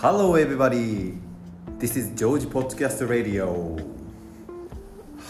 [0.00, 1.14] Hello everybody.
[1.78, 3.76] This is George Podcast Radio.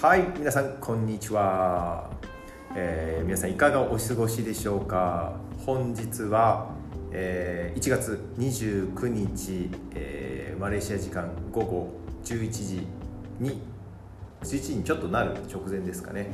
[0.02, 2.10] はい皆さんこんにちは、
[2.76, 5.32] えー皆さんいかがお過ごしでしょうか？
[5.64, 6.70] 本日は、
[7.12, 11.88] えー1月29日、えーマレーシア時間午後
[12.24, 12.86] 11時
[13.40, 13.60] に
[14.42, 16.28] 11時にちょっとなる直前ですかね。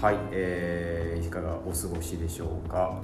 [0.00, 3.00] はい、えーいかがお過ごしでしょうか？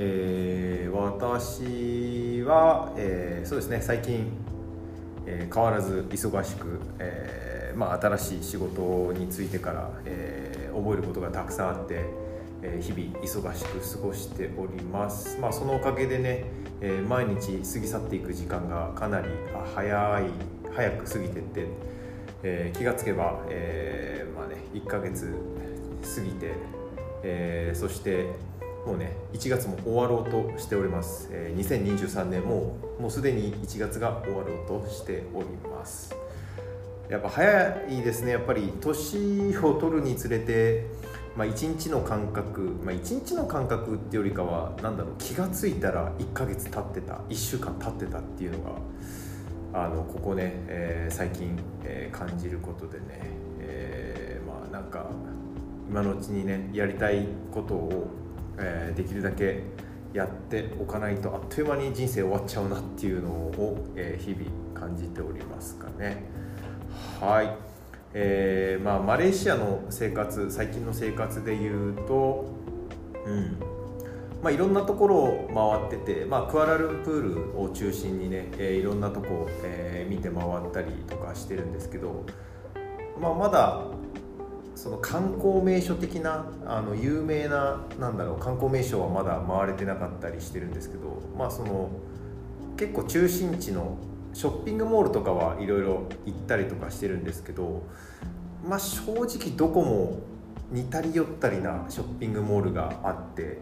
[0.00, 4.30] えー私は、えーそうですね最近、
[5.26, 12.04] えー変わらず忙しく、えーまあ、新しい仕事についてから、えー覚えることがたくさんあって、
[12.62, 16.44] えー日々忙しく過ごしております、まあ、そのおかげでね、
[16.80, 19.28] えー毎日過ぎ去っていく時間がかなり
[19.74, 20.24] 早い
[20.76, 21.66] 早く過ぎてって、
[22.44, 25.34] えー気がつけば、えーまあね、1ヶ月
[26.14, 26.52] 過ぎて、
[27.24, 28.26] えーそして
[28.88, 36.14] もうね1月も終わろうとしております、えー2023年ももうすでに1月が終わろうとしております。
[37.10, 38.32] やっぱ早いですね。
[38.32, 40.86] やっぱり年を取るにつれて、
[41.36, 48.58] まあ、1日の感覚、まあ、1日の感覚ってよりかはなんだろう気が付いたら1ヶ月経ってた1週間経ってたっていうの
[49.72, 53.04] があのここね、えー最近、えー感じることでね、
[53.60, 55.06] えーまあなんか
[55.90, 58.08] 今のうちにねやりたいことを、
[58.58, 59.62] えーできるだけ
[60.12, 66.22] やっておかないとあっという間に人生終わっちゃうなっていうのを、えー日々感じておりますかね。
[67.20, 67.50] はい、
[68.14, 72.46] えーまあ、マレーシアの生活最近の生活でいうと
[73.26, 73.56] うん。
[74.40, 75.50] まあ、いろんなところを
[75.88, 82.24] 回ってて、まあ、クアラルンプールを中心にね、えーいろんなとこを、えー見て回ったりとかしてるんですけど、
[83.20, 83.82] まあ、まだ
[84.78, 91.90] その観光名所的なあの有名ななんだろう観光名所はまだ回れてなかったりしてるんですけど、まあ、その
[92.76, 93.98] 結構中心地の
[94.32, 97.82] ショッピングモールとかはいろいろ行ったりとかしてるんですけど、
[98.64, 100.20] まあ、正直どこも
[100.70, 103.58] 似たり寄ったりなショッピングモールがあって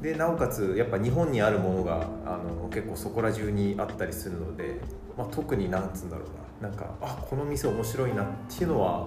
[0.00, 4.76] でなおかつやっぱ日本にあるものがあの結構そこら中にあったりするので、
[5.18, 6.43] まあ、特になんつうんだろうな。
[6.64, 9.06] なんかあこの店面白いなっていうのは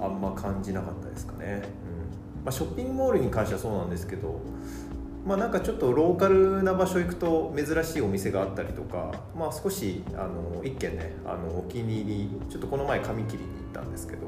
[0.00, 1.62] あんま感じなかったですかね、
[2.36, 2.44] うん。
[2.44, 4.40] まあ、ショッピングモールに関してはそうなんですけど
[5.26, 14.22] まあ、なんかちょっとローカルな場所行くと珍しいお店があったりとか、まあ、少しあの一軒ねあのお気に入りちょっとこの前髪切りに行ったんですけど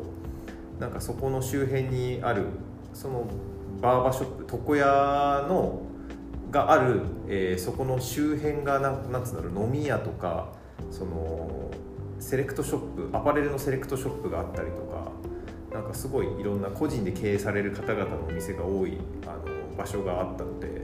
[0.78, 2.44] なんかそこの周辺にある
[2.92, 3.26] その
[3.80, 5.80] バーバーショップ床屋の
[6.50, 10.52] がある、えーそこの周辺がなんなんつうんだろう飲み屋とか
[10.90, 11.70] その
[12.20, 15.10] セレクトショップアパレルのセレクトショップがあったりとか
[15.72, 20.82] なんかすごいいろんな個人で経営される方々のお店が多いあの場所があったので、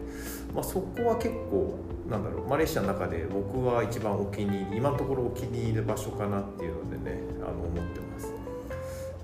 [0.55, 8.33] まあ、そこは結構なんだろうマレーシアの中で僕は一番お気に入り今のところお気に入りの場所かなっていうのでねあの思ってます、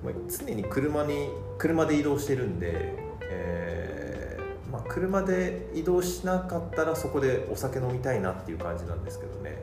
[0.04, 1.28] まあ、常に車に
[1.58, 2.94] 車で移動してるんで、
[3.30, 9.62] えーまあ、車で移動しなかったらそこでお酒飲みたいなっていう感じなんですけどね。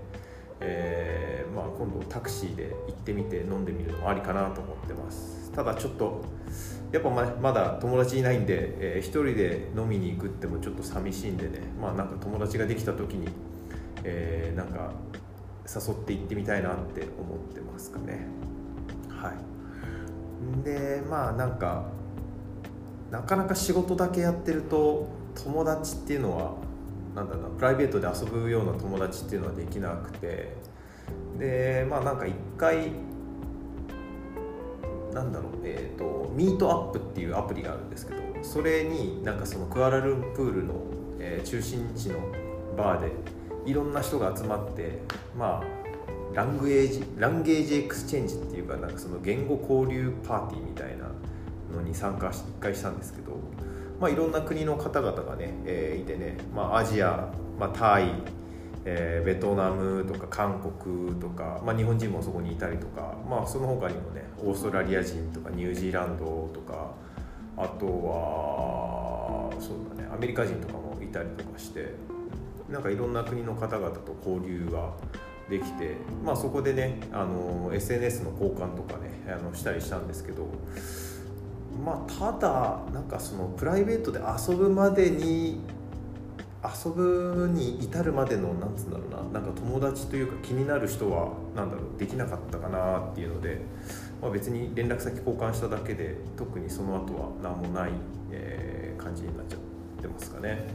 [0.62, 5.52] えーまあ、今度タクシーで行ってみて飲んでみるのもありかなと思ってます。
[5.52, 6.24] ただちょっと
[6.92, 11.60] やっぱまだ友達いないんで、えー一人で飲みに行くってもちょっと寂しいんでね。
[11.82, 13.28] まあなんか友達ができた時に、
[14.04, 14.92] えーなんか
[15.66, 18.28] 誘って行ってみたいなって思ってますかね。
[19.10, 20.64] はい。
[20.64, 21.86] でまあなんか
[23.12, 25.08] なかなか仕事だけやってると
[25.44, 26.54] 友達っていうのは
[27.16, 30.70] なんだろうプライベートで遊ぶような友達っていうのはできなくて。
[31.38, 32.92] でまあなんか一回
[35.14, 40.76] なんだろうえっ、とミートアップっていうアプリがあるんですけどそれになんかそのクアラルンプールの、
[41.20, 42.20] えー中心地の
[42.78, 43.12] バーで
[43.66, 45.00] いろんな人が集まって
[45.38, 51.10] まあ language language exchange っていうかなんかその言語交流パーティーみたいな
[51.76, 53.32] のに参加し一回したんですけど、
[54.00, 58.14] まあ、いろんな国の方々がね、えーいてね、まあ、アジア、まあ、タイ、
[58.86, 66.92] えーベトナムとか韓国とか、まあ、日本人もそこにいたりとか、まあ、その他にもねオーストラリア人とかニュージーランドとか
[67.58, 71.94] あとはそうだねアメリカ人とかもいたりとかして
[72.70, 74.94] なんかいろんな国の方々と交流が
[75.50, 80.48] できて、まあ、そこでねあの SNS の交換とかねあのしたりしたんですけど
[81.84, 85.62] まあただなんかそのプライベートで遊ぶまでに
[86.64, 93.62] 遊ぶに至るまでのなんつうんだろうななんか友達というか気になる人はなんだろうできなかったかなっていうので、
[94.22, 97.92] まあ、別に連絡先交換しただけで特にその後は何もない、
[98.32, 99.60] えー感じになっちゃっ
[100.02, 100.68] てますかね。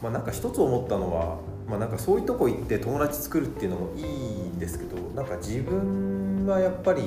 [0.00, 1.38] まあ、なんか一つ思ったのは、
[1.68, 7.02] まあ、なんかそういうとこ行って友達作るっていうのもいいんですけどなんか自分はやっぱり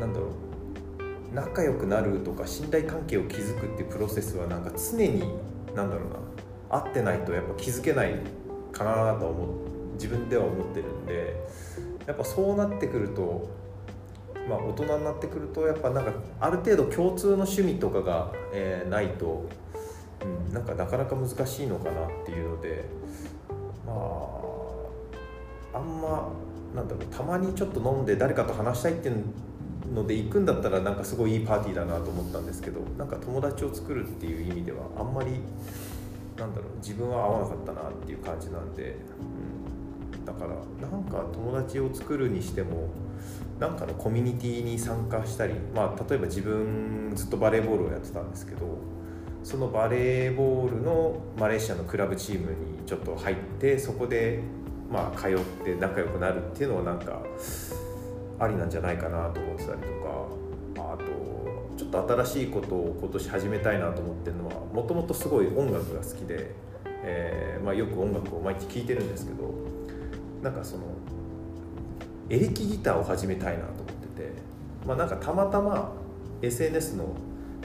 [0.00, 0.47] なんだろう
[1.32, 5.20] 仲良くなるとか信頼関係を築くっていうプロセスはなんか常に
[5.74, 8.14] なんだろうな会ってないとやっぱ気づけない
[8.72, 11.34] かなと思自分では思ってるんで
[12.06, 13.58] やっぱそうなってくると
[14.48, 19.46] まあ、大人になってくるとやっぱなんかある程度共通の趣味とかが、えー、ないと、
[20.22, 22.84] うん、なんかなかなか難しいのかなっていうので
[23.86, 23.92] ま
[25.74, 26.32] ああんま
[26.74, 29.22] なんだろうたまにちょっと飲んで誰かと話したいっていう
[29.94, 35.40] ので行くんだったらなんかすごいいいパーティーだなと思ったんですけどなんか友達を作るっていう意味ではあんまり
[36.36, 38.96] なんだろう自分は合わなかったなっていう感じなんで、
[40.14, 40.50] うん、だから
[40.88, 42.88] なんか友達を作るにしても
[43.58, 48.78] なんかのコミュニティに参加したり、まあ、例えば自分ずっとバレーボールをやってたんですけど
[49.42, 54.40] そのバレーボールのマレーシアのクラブチームにちょっと入ってそこで
[54.90, 57.20] まあ通って仲良くなるっていうのはなんか
[58.38, 59.86] ありなんじゃないかなと思ってたりと
[60.76, 61.04] かあと
[61.76, 66.54] ちょっと新しいことを今年始めたいなと思ってるのはもともとすごい音楽が好きで、
[66.84, 69.54] えーまあ、よく音楽を毎日聴いてるんですけど
[70.42, 70.82] なんかその
[72.30, 74.32] エレキギターを始めたいなと思ってて、
[74.86, 75.92] まあ、なんかたまたま
[76.42, 77.16] SNS の、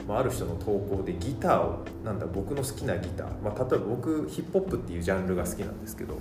[0.08, 6.18] まあ、ある人の投稿でギターをなんだ僕の好きなギター、まあ、例えば僕ヒップホップっていうジャンルが好きなんですけど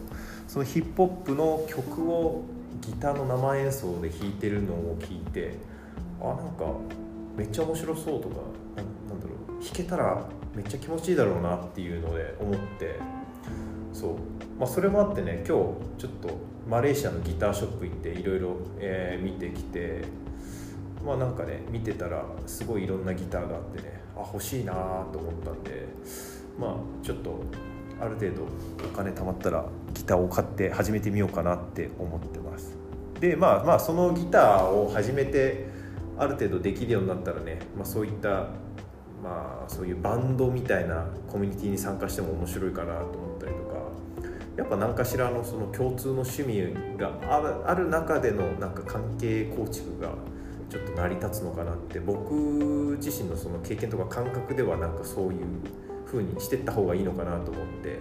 [0.47, 2.43] そのヒップホップの曲を
[2.81, 5.57] ギターの生演奏で弾いてるのを聞いて
[6.21, 6.65] あなんか
[7.35, 8.35] めっちゃ面白そうとか
[8.75, 9.63] なんだろう。
[9.63, 10.23] 弾けたら
[10.55, 12.99] めっちゃ気持ちいいだろうなっていうので思って。
[13.93, 14.13] そう、
[14.59, 16.29] まあ、それもあってね今日ちょっと
[16.67, 18.57] マレーシアのギターショップ行っていろいろ
[19.21, 20.03] 見てきて
[21.05, 25.85] まあなんかね見てたらすごいいろんなギターがあってねあ欲しいなと思ったんで
[26.59, 27.43] まあちょっと
[28.03, 28.43] ある程度
[28.85, 32.77] お金貯まったらギターを買って始めてみようかなって思ってます。
[33.19, 35.67] でまあまあそのギターを始めて
[36.17, 38.47] ある程度できるようになったらね、まあ、そういった
[39.23, 43.73] まあそういうバンドみたいなコミュニティに参加しても面白いかなと思ったりとか
[44.57, 47.11] やっぱ何かしらのその共通の趣味が
[47.65, 50.09] ある中でのなんか関係構築が
[50.69, 55.43] ちょっと成り立つのかなって僕自身のその経験とか感覚ではなんかそういう
[56.13, 57.97] 風にしてった方がいいのかなと思って、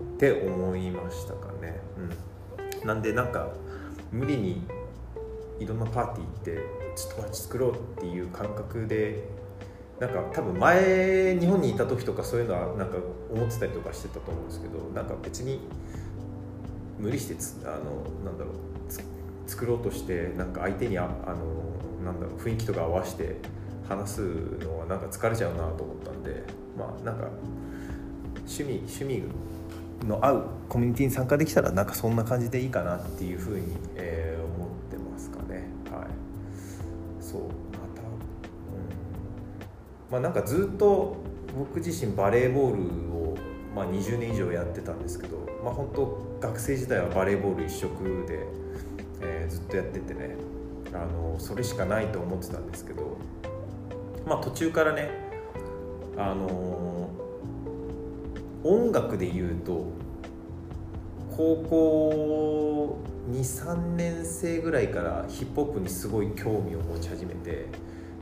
[0.00, 1.78] うん、って思いましたかね。
[2.80, 3.48] うん、なんでなんか
[4.10, 4.62] 無理に
[5.60, 6.58] いろんなパーティーって
[6.96, 9.28] ちょっと友達作ろうっていう感覚で
[10.00, 12.96] なんか多分前日本にいた時とかそういうのはなんか
[13.32, 15.60] 思ってたりとかしてたと思うんですけどなんか別に
[16.98, 18.54] 無理してつあのなんだろう
[19.46, 21.36] 作ろうとしてなんか相手にああの
[22.04, 23.36] なんだろう雰囲気とか合わせて
[23.88, 24.20] 話す
[24.60, 26.44] のはなんか疲れちゃうなと思ったんで
[27.06, 27.28] なんか
[28.46, 29.22] 趣味趣味
[30.06, 35.68] の合うコミュニティに参加できたらなんかそんな感じでいいかなっていうふうに、えー、思ってますかね。
[35.90, 36.08] はい。
[37.20, 37.40] そう
[40.10, 41.16] まあ、なんかずっと
[41.56, 42.82] 僕自身バレーボール
[43.12, 43.36] を、
[43.74, 48.46] まあ、20年以上やってたんですけど、まあ、本当学生時代はバレーボール一色で、
[49.20, 50.36] えー、ずっとやっててね
[50.92, 53.16] あのそれしかないと思ってたんですけど、
[54.26, 55.10] まあ、途中からね
[56.16, 56.85] あの
[58.68, 59.86] 音楽で言うと
[61.36, 62.98] 高校
[63.30, 67.66] 23年生ぐらいからヒップホップにすごい興味を持ち始めて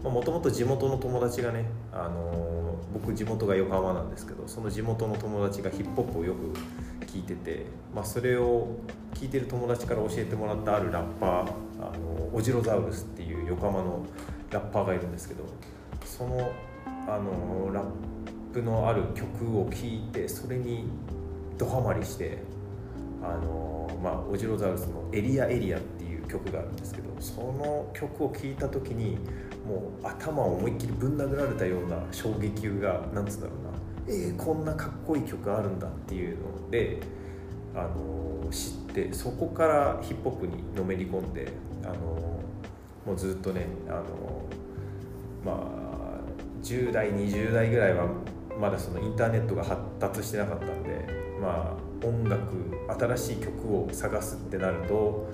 [0.02, 8.68] もともと地元の友達がね、あの僕地元が横浜なんですけどその地元の友達がヒップホップをよく聞いてて、まあ、それを
[9.14, 11.30] 聞いてる友達から教えてもらったあるラッパー
[11.80, 14.04] あのオジロザウルスっていう横浜の
[14.50, 15.44] ラッパーがいるんですけど
[16.04, 16.52] その
[17.08, 17.84] あのラッ
[18.54, 20.84] プのある曲を聴いてそれに
[21.58, 22.38] ドハマりして
[23.22, 29.18] あの、まあ、オジロザウルスの「エリアエリア」っていう曲があるんですけどその曲を聴いた時に
[29.66, 33.74] もう頭を思いっきりぶん殴られたような衝撃がなんつうんだろうな
[34.06, 36.98] えー、こんなかっこいい曲あるんだっていうので、
[37.74, 41.48] あの知ってそこからヒップホップにのめり込んで、
[41.82, 41.94] あの
[43.06, 44.02] もうずっとね、あの
[45.42, 45.64] まあ、
[46.62, 48.08] 10代20代ぐらいは
[48.60, 51.06] まだそのインターネットが発達してなかったんで、
[51.40, 52.38] まあ、音楽
[53.16, 55.28] 新しい曲を探すってなると、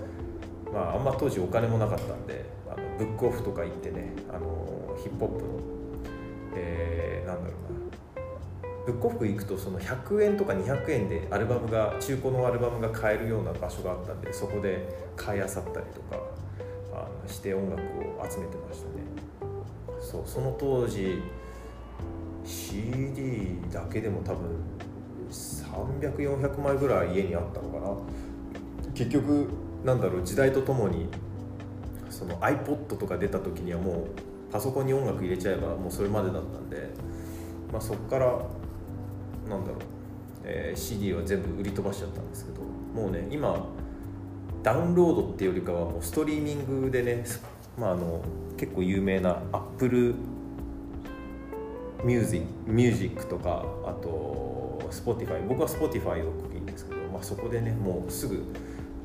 [0.73, 2.91] まあ、あんま当時お金もなかったんであの。
[3.01, 5.61] ブックオフとか行ってねあのヒップホップの、
[6.55, 7.81] えー、なんだろうな
[8.85, 14.87] ブックオフ行くとその100円とか200円でアルバムが中古のアルバムが買えるような場所があったんでそこで
[15.17, 16.23] 買いあさったりとか
[16.93, 19.01] あのして音楽を集めてましたね
[19.99, 21.23] そうその当時
[22.51, 24.59] CD だけでも多分
[25.31, 27.97] 300400枚ぐらい家にあったのかな。
[28.93, 29.49] 結局
[29.85, 31.09] なんだろう時代とともに
[32.11, 34.07] その iPod とか出た時にはもう
[34.53, 36.91] パソコンに音楽入れちゃえばもうそれまでだったんで、
[37.73, 38.27] まあ、そこから
[39.49, 39.79] なんだろう、
[40.45, 43.65] えー、CD は全部売り飛ばしちゃったんですけどもうね今
[44.63, 47.25] ダウンロードっていうよりかはもうストリーミングでね、
[47.79, 48.23] まあ、あの
[48.59, 50.15] 結構有名な Apple
[52.05, 58.45] ミュージックミュージックとかあと Spotify 僕は Spotify よくいいんですけど、まあ、そこでねもうすぐ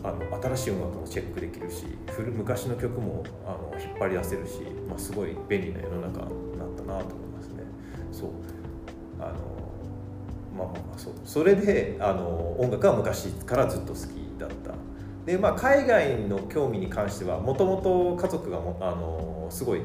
[0.03, 7.63] あの新しい音楽もチェックできるし古昔の曲もあの引っ張り出せるし、まあ、すごい便利な世の中になったなと思いますね。
[8.11, 8.29] そう。
[9.19, 9.33] あの
[10.55, 11.13] まあまあそう。
[11.25, 14.75] それであの音楽は昔からずっと好きだった。
[15.25, 19.81] で、まあ、海外の興味に関してはもともと家族がもあのすごい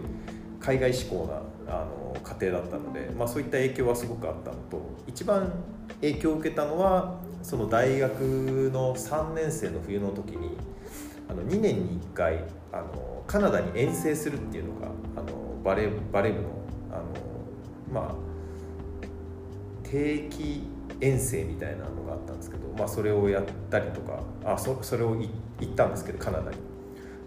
[0.61, 5.53] 海外志向なあの家庭だったので、まあ、そういった影響はすごくあったのと一番
[6.01, 8.21] 影響を受けたのはその大学
[8.73, 10.57] の3年生の冬の時に
[11.29, 16.49] あの2年に1回あのカナダに遠征するっていうのがあのバレバレー部の
[16.93, 17.05] あの、
[17.93, 18.15] まあ、
[19.85, 20.65] 定期
[21.01, 25.29] 遠征みたいなのがあったんですけど、まあ、それをやったりとかあそそれを行
[25.65, 26.57] ったんですけどカナダに。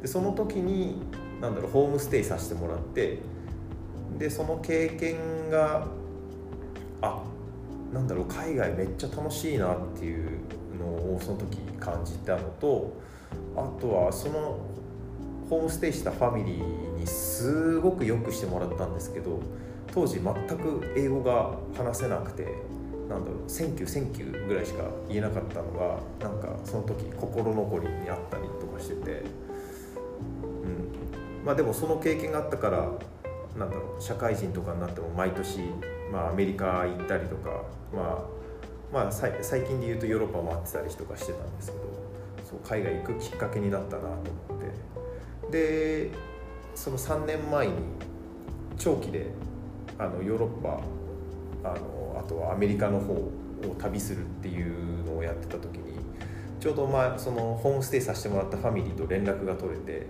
[0.01, 1.01] でその時に
[1.41, 3.19] なんだろうホームステイさせてもらって
[4.17, 5.87] でその経験が
[7.01, 7.23] あ
[7.93, 10.39] なんだろう海外めっちゃ楽しいなっていう
[10.79, 12.93] のをその時感じたのと
[13.55, 14.59] あとはその
[15.49, 19.39] ホームステイしたファミリーにすごくよくしてもらったんですけど
[19.93, 20.23] 当時全
[20.57, 22.47] く英語が話せなくて
[23.09, 29.11] なんだろう「Thank you thank you」ぐらいしか言えなかったのがなんかその時心残りにあったりとかしてて、
[30.63, 32.89] うん、まあでもその経験があったから
[33.57, 35.59] なんだろう社会人とかになっても毎年、
[36.11, 38.25] まあ、アメリカ行ったりとか、ま
[38.91, 39.31] あ、まあ最
[39.63, 41.83] 近で言うとヨーロッパ回ってたりとかしてたんですけど
[42.43, 44.93] そう海外行くきっかけになったなと思って。
[45.51, 46.09] で
[46.73, 47.73] その3年前に
[48.77, 49.27] 長期で
[49.99, 50.81] あのヨーロッパ
[51.69, 53.31] あのあとはアメリカの方を
[53.77, 55.93] 旅するっていうのをやってた時に
[56.59, 60.07] ちょうど、まあ、そのホームステイさせてもらったファミリーと連絡が取れて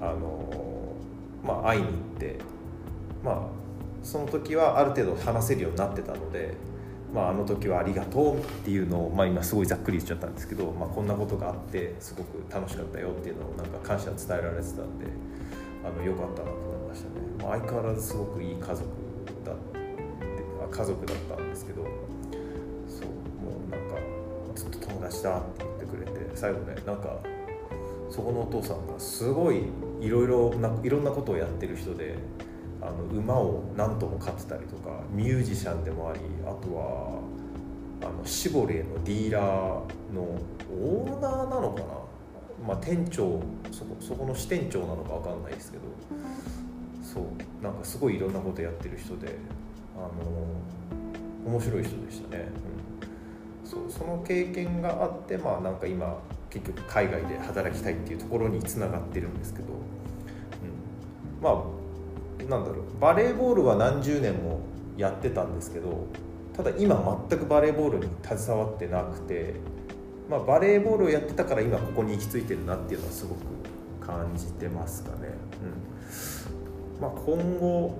[0.00, 0.96] あの、
[1.44, 2.38] まあ、会いに行って
[3.22, 3.62] まあ
[4.02, 6.54] その時はある程度話せるようになってたので、
[7.14, 15.06] まあ、あの時はありがとうっていうのを、まあ、今すごいざっくり言っちゃったんですけど、まあ、こんなことがあってすごく楽しかったよっていうのをなんか感謝伝えられてたんで
[15.84, 18.82] あのよかったなと思いましたね、まあ、相変わらずすごくいい家族
[19.44, 19.52] だ
[20.70, 21.84] 家族だったんですけど
[22.88, 23.08] そう
[23.44, 23.96] もうなんか
[24.54, 27.18] ずっと友達だって言ってくれて最後ねなんか
[28.10, 29.64] そこのお父さんがすごい
[30.00, 32.16] いろいろないろんなことをやってる人で
[32.82, 37.20] あの馬を何頭も飼ってたりとかミュージシャンでもありあとは
[38.02, 40.22] あのシボレーのディーラーの
[40.82, 41.86] オーナーなのかな、
[42.66, 45.84] まあ、店長そこそこの支店長なのか分かんないですけど。
[47.12, 47.24] そう。
[47.62, 49.36] なんかすごいいろんなことやってる人で
[49.96, 52.48] あの面白い人でしたね、
[53.64, 53.90] うん、そう。
[53.90, 59.70] その経験があってまあなんか今結局海外で働きたいっていうところにつながってるんですけど、う
[61.40, 61.81] ん、まあ
[62.48, 64.60] なんだろうバレーボールは何十年も
[64.96, 66.06] やってたんですけど
[66.56, 69.54] ただ今全くバレーボールに携わってなくて、
[70.28, 73.40] まあ、バレーボールをやってたから今ここに行き着いてるなっていうのはすごく
[74.06, 75.28] 感じてますかね。
[76.96, 77.98] うんまあ、今後、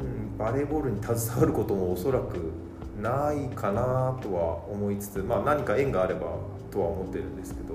[0.00, 2.52] うん、バレーボールに携わることもおそらく
[3.00, 6.36] ないかなとは思いつつ、まあ、何か縁があれば
[6.70, 7.74] とは思ってるんですけど、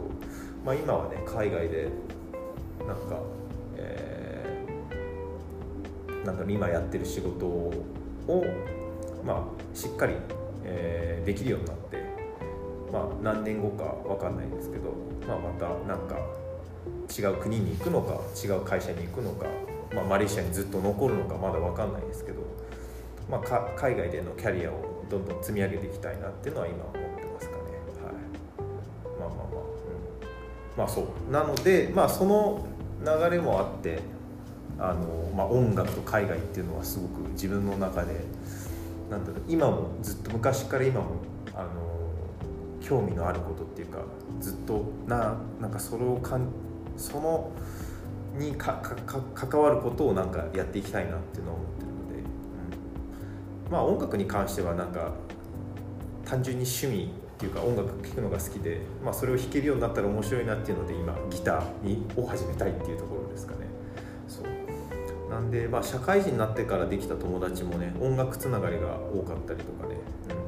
[0.66, 1.90] まあ、今はね海外で
[2.88, 3.20] なんか
[6.28, 7.74] なんか今やってる仕事を、
[9.26, 10.14] まあ、しっかり、
[10.66, 12.04] えー、できるようになって、
[12.92, 14.94] まあ、何年後か分かんないんですけど、
[15.26, 16.18] まあ、また何か
[17.18, 19.46] 違う国に行くのか違う会社に行くのか、
[19.96, 22.42] まあ、マレーシアにずっと残るのかまだ分かんないですけど、
[23.32, 27.62] まあ、海外でのキャリアをどんどん積み上げていきたいなっていうのは今思ってますかね。
[28.04, 28.20] はい、
[29.18, 29.46] まあまあまあ、
[30.74, 31.32] うん、まあそう。
[31.32, 32.68] なので、まあ、その
[33.00, 34.17] 流れもあって
[34.80, 38.26] あの、まあ、音楽と海外っていうのはすごく自分の中で
[39.10, 41.08] なんだろう今もずっと昔から今も
[41.54, 41.70] あの
[42.82, 44.00] 興味のあることっていうか
[44.40, 46.48] ずっとななんかそれをかん
[46.96, 47.52] その
[48.38, 52.30] にかか関わることをなんかやっていきたいなっていうのを思ってるので、
[53.68, 55.12] うん、まあ音楽に関してはなんか
[56.26, 63.77] 単純に趣味っていうか音楽聴くのが好きで、まあ、それを弾けるようになったら面白いなっていうので今ギターにを始めたいっていうところですかね。
[65.30, 69.96] なんで、まあ、社会人になってからできた友達もね音楽つながりが多かったりとかね、
[70.30, 70.48] うん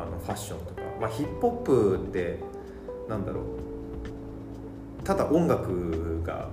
[0.00, 2.38] あのファッションとか、まあ、ヒップホップって
[3.08, 3.44] なんだろう。
[5.04, 6.48] ただ音楽が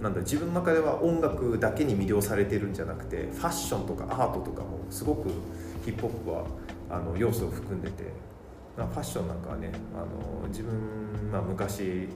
[0.00, 5.28] なんだ自分の中では音楽だけに魅了されてるんじゃなくてファッションとかアートとかもすごく
[5.84, 6.44] ヒップホップは
[6.90, 8.26] あの要素を含んでて。
[8.76, 10.74] ファッションなんかはねあの自分、
[11.32, 12.08] まあ、昔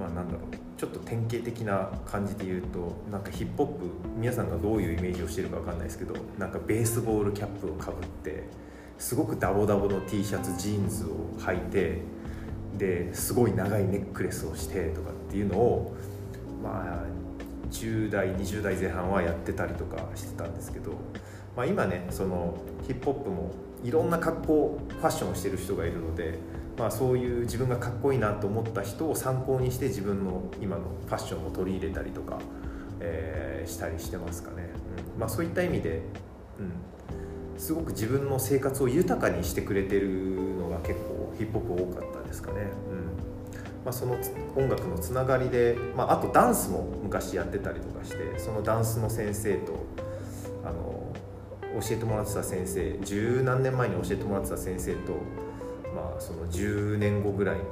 [0.00, 0.42] まあなんだろう
[0.78, 3.84] ちょっと典型的な感じで言うとなんかヒップホップ
[4.16, 8.44] 皆さんがどういうイメージをしてるか分かんないですけどなんかベースボールキャップをかぶって
[8.98, 12.00] すごくダボダボの T シャツジーンズを履いて
[12.78, 15.94] ですごい長いネックレスをしてとかっていうのを
[16.62, 17.20] まあ
[17.70, 20.92] 10代20代前半はやってたりとかしてたんですけど、
[21.56, 23.50] まあ、今ねそのヒップホップも
[23.84, 26.38] いろんな格好ファッションをしてる人がいるので、
[26.80, 32.38] まあ、そういう自分がかっこいいなと思った人を参考にして自分の今のファッションを取り入れたりとか、
[33.00, 34.70] えー、したりしてますかね、
[35.14, 35.20] うん。
[35.20, 36.00] まあ、そういった意味で、
[36.58, 40.08] うん、すごく自分の生活を豊かにしてくれてる
[40.58, 42.62] のが結構ヒップホップ多かったですかね。
[42.62, 42.64] うん。
[43.84, 44.16] まあ、その
[44.56, 49.72] 音楽のつながりで、まあ、あとダンスも昔やってたりとかしてそのダンスの先生と
[50.64, 51.12] あの
[51.80, 55.12] 教えてもらってた先生十何年前に教えてもらってた先生と、
[55.94, 57.62] まあ、その10年後ぐらいに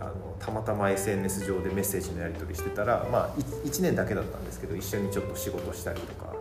[0.00, 3.30] あのたまたま SNS 上でメッセージのやり取りしてたら、まあ、
[3.64, 6.32] 1年だけだったんですけど一緒にちょっと仕事したりとか、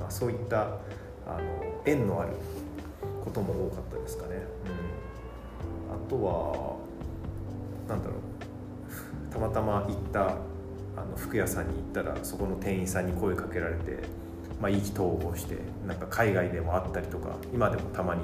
[0.00, 0.62] まあ、そういった
[1.26, 2.32] あの縁のある
[3.24, 4.36] ことも多かったですかね。
[5.90, 6.76] うん、あとは
[7.88, 10.36] なんだろうたまたま行った
[10.96, 13.98] あの服屋さんに行ったらそこの店員さんに声かけられて、
[14.60, 18.22] まあ、意気投合してなんか海外でも会ったりとか今でもたまに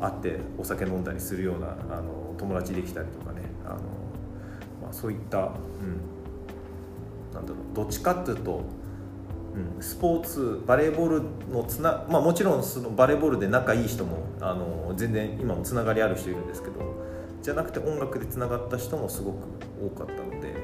[0.00, 3.74] 会ってお酒飲んだりするようなあの友達できたりとかねあの、
[4.82, 5.52] まあ、そういった、うん、
[7.34, 8.62] なんだろうどっちかっていうと、
[9.54, 11.22] うん、スポーツバレーボール
[11.52, 17.06] のつな、まあ、もちろんそのバレーボールで仲いい人もあの全然今もつながりある人いるんですけど
[17.42, 19.36] じゃなくて音楽でつながった人もすごく
[19.80, 20.54] 多かったので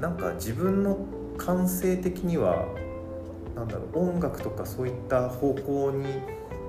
[0.00, 0.98] なんか自分の
[1.36, 2.66] 感性的には
[3.54, 6.06] なんだろう音楽とかそういった方向に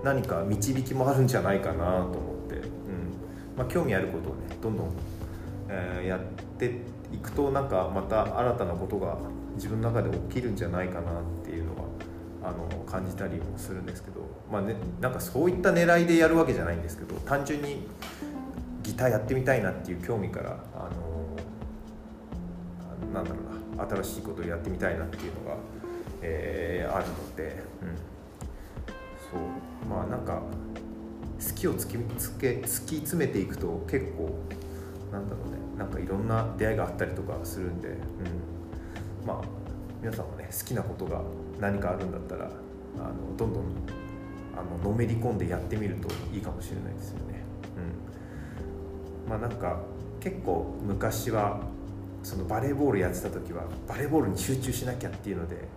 [0.03, 2.67] 何か導きもあるんじゃないかなと思って、うん。
[3.57, 4.91] まあ、興味あることをねどんどん、
[5.69, 6.19] えー、やっ
[6.57, 6.81] て
[7.13, 9.17] いくとなんかまた新たなことが
[9.55, 11.83] 自分の中で起きるんじゃないかなっていうのは
[12.43, 17.87] あの感じたりもするんですけど、まあね、なんかそういった狙いでやるわけじゃないんですけど単純に
[18.81, 21.23] ギターやってみたいなっていう興味からあの
[23.13, 23.37] なんだろ
[23.73, 25.57] うな新しいことをやってみたいなっていうのが、
[26.21, 27.95] えー、あるので、うん、
[29.93, 30.41] まあなんか
[31.39, 34.39] 好きを突き突け突き詰めていくと結構
[35.11, 39.41] なんだろうねなんかいろんな出会いがあったりとかするんで、うん、まあ
[40.01, 41.21] 皆さんもね好きなことが
[41.59, 42.49] 何かあるんだったらあ
[42.99, 43.63] のどんどん
[44.55, 47.43] あののめり込んでやってみるといいかもしれないですよね。
[49.25, 49.79] うんまあなんか
[50.19, 51.61] 結構昔は
[52.23, 55.67] そのバレーボールやってた時はバレーボールに集中しなきゃっていうので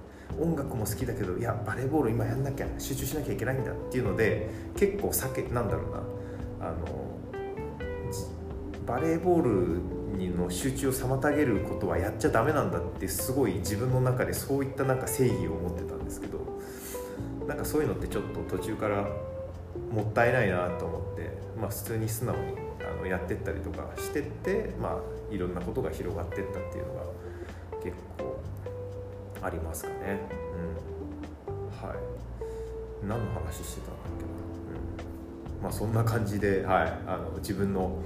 [0.40, 7.06] 音楽も好きだけどいやバレーボール今やんなきゃ集中しなきゃいけないんだっていうので結構避けなんだろうなあの
[8.86, 16.38] バレーボールにの集中を妨げることはやっちゃダメなんだってすごい自分の中でそういったなんか正義を持ってたんですけど
[17.46, 19.08] なんかそういうのってちょっと途中から
[19.90, 22.42] もったいないなと思って、まあ、普通に素直に
[22.80, 27.00] あのやってったりとかしてって、まあ、いろんなことが広がってったっていうのが
[27.82, 28.40] 結構
[29.46, 30.20] ありますかね。
[31.48, 31.98] うん、はい。
[33.06, 34.30] 何の話してたんだっけな、
[35.58, 38.02] うん、まあそんな感じで、はい、あの自分の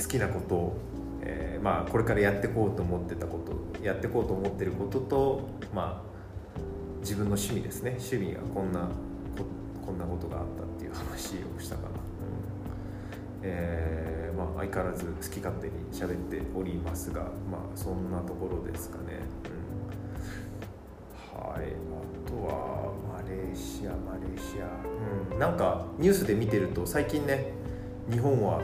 [0.00, 0.76] 好きなことを、
[1.20, 6.60] えー、まあ、これからやってこうと思ってたことやってこうと思ってることと、まあ、
[7.00, 7.96] 自分の趣味ですね。
[7.98, 8.88] 趣味がこんな
[9.84, 11.88] こんなことがあったっていう話をしたかな。
[11.88, 11.94] うん。
[13.42, 19.20] えー、まあ、相変わらず好き勝手に喋っておりますが、まあ、そんなところですかね。
[21.56, 27.52] あとはマレーシアマレーシア、うん、なんかニュースで見てると最近ね
[28.10, 28.60] 日本は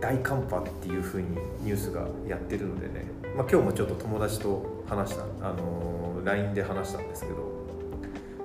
[0.00, 1.28] 大寒波っていうふうに
[1.60, 7.58] ニュースがやってるのでね、まあ、今日もちょっと友達と話したあのー、LINE で話したんですけど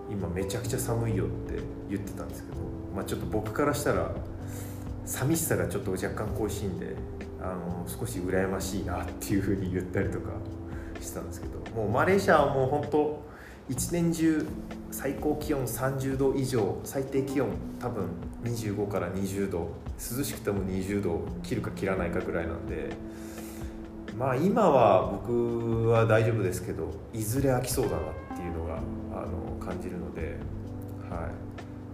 [0.09, 1.59] 今めちゃくちゃ寒いよって
[1.89, 2.57] 言ってたんですけど、
[2.95, 4.11] まあ、ちょっと僕からしたら
[5.05, 6.95] 寂しさがちょっと若干恋しいんで
[7.41, 10.29] あの少し羨ましいなっていうふうに言ったりとか
[11.01, 13.32] してたんですけどもうマレーシアはもう本当
[13.69, 14.45] 一年中
[14.91, 17.49] 最高気温30度以上最低気温
[17.79, 18.07] 多分
[18.43, 22.89] 25から20度涼しくても20度切るか切らないかぐらいなんで
[24.17, 28.01] まあ今は僕は大丈夫ですけどいずれ飽きそうだなっ
[28.35, 28.77] ていうのが
[29.13, 30.37] あの感じるので
[31.09, 31.53] はい。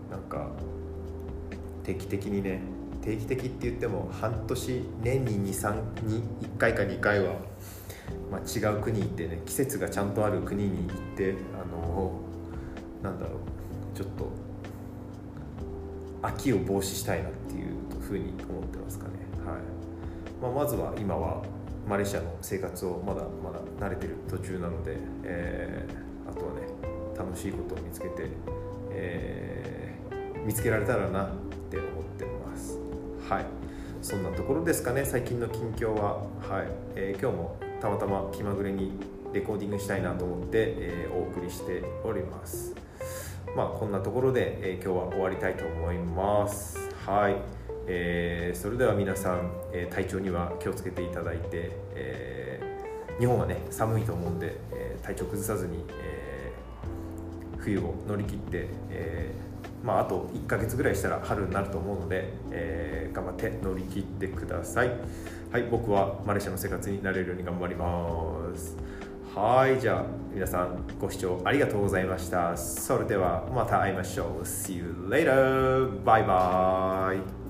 [0.10, 0.50] なんか
[1.84, 2.62] 定期的にね
[3.02, 7.36] 定期的って言っても半年年に23に1回か2回は、
[8.32, 12.12] まあ、違う国行ってね季節がちゃんとある国に行ってあの
[13.02, 14.32] なんだろうちょっと
[16.22, 19.14] 秋を防止したいなっていうふうに思ってますかね、
[19.46, 19.62] はい。
[20.42, 21.44] まあ、まずは今は
[21.88, 26.62] マレーシアの生活をまだまだ慣れてる途中なので、えー、あとはね
[27.18, 28.28] 楽しいことを見つけて、
[28.92, 31.30] えー、見つけられたらなっ
[31.70, 32.78] て思ってます。
[33.28, 33.46] はい。
[34.02, 36.18] そんなところですかね最近の近況は。
[36.42, 38.92] はい、えー、今日もたまたま気まぐれに
[39.34, 42.76] レコーディングしたいなと思って、えー、お送りしております。
[43.56, 46.78] まあこんなところで、えー、今日は終わりたいと思います。
[47.06, 47.38] はい、
[47.88, 52.60] えー、それでは皆さん、え、体調には気をつけていただいて、え、
[53.20, 56.52] 日本はね寒いと思うんで、え、体調崩さずに、え、
[57.58, 59.32] 冬を乗り切って、え
[59.84, 64.92] まあ、あと1ヶ月ぐらいしたら春になると思うので、え、頑張って乗り切ってください。
[65.52, 68.78] はい僕はマレーシアの生活になれるように頑張ります。
[69.36, 72.56] はいじゃあ皆さんご視聴ありがとうございました。
[72.56, 74.44] それではまた会いましょう。
[74.44, 76.04] See you later!
[76.04, 77.49] バイバイ。